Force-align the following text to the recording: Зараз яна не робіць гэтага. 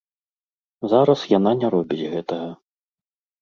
Зараз 0.93 1.19
яна 1.37 1.51
не 1.61 1.67
робіць 1.75 2.07
гэтага. 2.15 2.49